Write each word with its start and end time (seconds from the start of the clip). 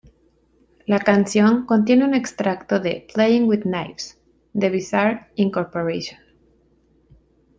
La 0.87 0.97
canción 0.97 1.67
contiene 1.67 2.03
un 2.05 2.15
extracto 2.15 2.79
de 2.79 3.05
"Playing 3.13 3.43
With 3.47 3.61
Knives" 3.65 4.17
de 4.51 4.71
Bizarre 4.71 5.27
Inc. 5.35 5.55